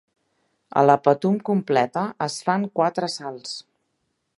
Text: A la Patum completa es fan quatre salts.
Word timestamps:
A 0.81 0.83
la 0.85 0.95
Patum 1.09 1.37
completa 1.51 2.07
es 2.29 2.41
fan 2.49 2.69
quatre 2.81 3.15
salts. 3.21 3.55